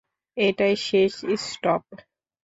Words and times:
এটাই 0.37 0.75
শেষ 0.87 1.13
স্টপ। 1.43 1.83